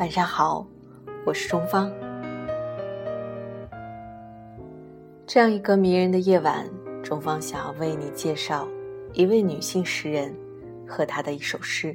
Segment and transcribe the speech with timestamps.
[0.00, 0.66] 晚上好，
[1.26, 1.92] 我是钟芳。
[5.26, 6.66] 这样一个迷人的夜晚，
[7.02, 8.66] 钟芳想要为你介绍
[9.12, 10.34] 一位女性诗人
[10.88, 11.94] 和她的一首诗。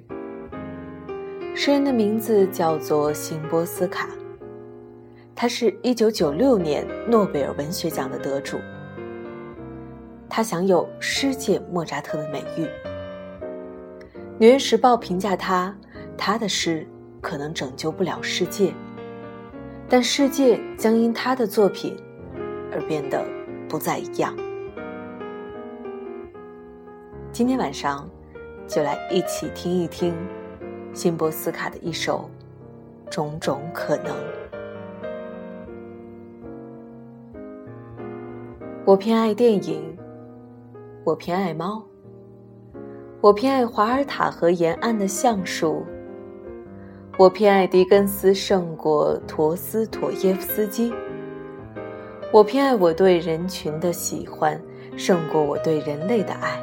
[1.56, 4.08] 诗人的名字叫做辛波斯卡，
[5.34, 8.60] 她是一九九六年诺贝尔文学奖的得主。
[10.30, 12.66] 她享有“诗界莫扎特”的美誉。
[14.38, 15.76] 《纽约时报》评价她，
[16.16, 16.88] 她的诗。
[17.26, 18.72] 可能拯救不了世界，
[19.90, 21.98] 但世界将因他的作品
[22.72, 23.26] 而变得
[23.68, 24.32] 不再一样。
[27.32, 28.08] 今天晚上，
[28.68, 30.14] 就来一起听一听
[30.94, 32.30] 辛波斯卡的一首
[33.10, 34.14] 《种种可能》。
[38.86, 39.98] 我偏爱电影，
[41.04, 41.84] 我偏爱猫，
[43.20, 45.84] 我偏爱华尔塔河沿岸的橡树。
[47.18, 50.94] 我偏爱狄更斯胜过陀思妥耶夫斯基。
[52.30, 54.62] 我偏爱我对人群的喜欢
[54.98, 56.60] 胜过我对人类的爱。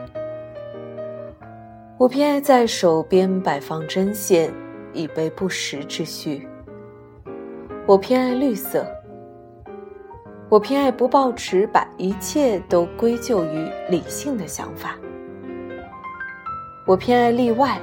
[1.97, 4.53] 我偏爱在手边摆放针线，
[4.93, 6.47] 以备不时之需。
[7.87, 8.87] 我偏爱绿色。
[10.51, 14.99] 我偏爱不抱持把一切都归咎于理性的想法。
[16.87, 17.81] 我偏爱例外。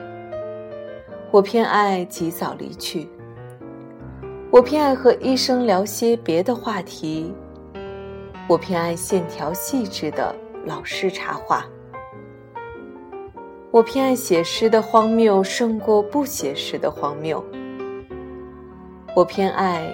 [1.31, 3.07] 我偏爱及早离去。
[4.51, 7.31] 我偏爱和医生聊些别的话题。
[8.47, 10.35] 我偏爱线条细致的
[10.65, 11.63] 老师插画。
[13.69, 17.45] 我偏爱写诗的荒谬胜过不写诗的荒谬。
[19.15, 19.87] 我偏爱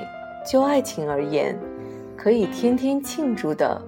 [0.50, 1.59] 就爱情而言，
[2.16, 3.81] 可以天天庆祝的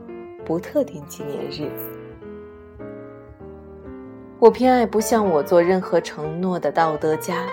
[0.46, 1.72] 不特定纪念日。
[4.40, 7.48] 我偏爱不向我做任何承诺的道德家。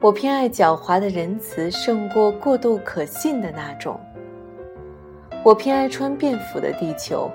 [0.00, 3.98] 我偏爱狡猾的仁慈胜过过度可信的那种。
[5.44, 7.30] 我偏爱穿便服的地球。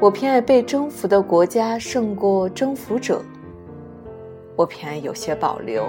[0.00, 3.20] 我偏爱被征服的国家胜过征服者。
[4.54, 5.84] 我偏爱有些保留。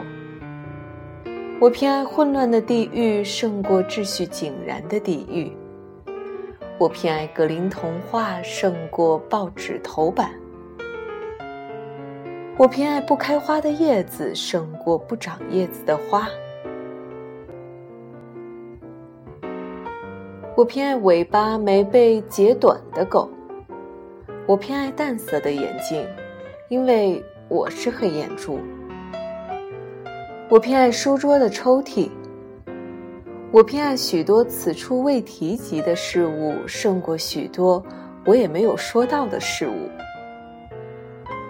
[1.59, 5.55] 我偏爱混乱的地狱胜过秩序井然的地狱。
[6.79, 10.42] 我偏爱格林童话胜过报纸头版。
[12.63, 16.29] 我偏爱不开花的叶子胜过不长叶子的花。
[20.55, 23.29] 我偏爱尾巴没被截短的狗。
[24.45, 26.07] 我偏爱淡色的眼睛，
[26.69, 28.57] 因为我是黑眼珠。
[30.47, 32.09] 我偏爱书桌的抽屉。
[33.51, 37.85] 我偏爱许多此处未提及的事物胜过许多
[38.25, 39.89] 我也没有说到的事物。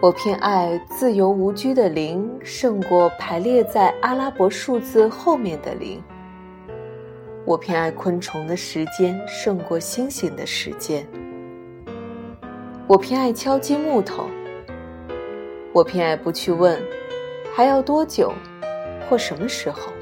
[0.03, 6.03] 我偏爱自由无拘的零，胜过排列在阿拉伯数字后面的零。
[7.45, 11.07] 我偏爱昆虫的时间，胜过星星的时间。
[12.85, 14.25] 我偏爱敲击木头。
[15.71, 16.77] 我偏爱不去问，
[17.55, 18.33] 还要多久，
[19.09, 19.93] 或什么时候。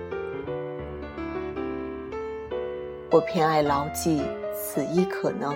[3.12, 5.56] 我偏爱牢记此一可能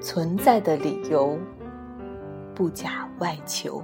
[0.00, 1.38] 存在的理由。
[2.58, 3.80] 不假外求。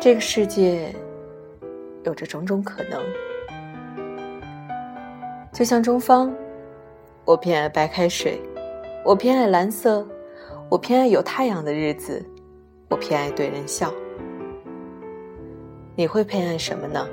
[0.00, 0.92] 这个世界
[2.02, 3.00] 有着种种可能，
[5.52, 6.34] 就像中方，
[7.24, 8.42] 我偏爱白开水，
[9.04, 10.04] 我偏爱蓝色，
[10.68, 12.20] 我偏爱有太阳的日子，
[12.90, 13.94] 我偏爱对人笑。
[15.96, 17.06] 你会偏爱什么呢？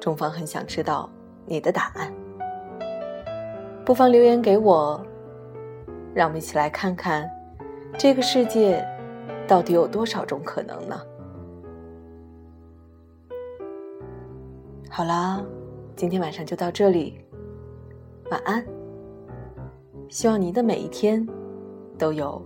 [0.00, 1.08] 中方很想知道
[1.46, 2.12] 你的答案，
[3.84, 5.00] 不妨留言给我，
[6.12, 7.30] 让我们一起来看看
[7.96, 8.84] 这个世界
[9.46, 11.00] 到底有多少种可能呢？
[14.90, 15.40] 好啦，
[15.94, 17.20] 今天晚上就到这里，
[18.30, 18.64] 晚安。
[20.08, 21.24] 希望你的每一天
[21.96, 22.44] 都有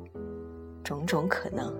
[0.84, 1.74] 种种可能。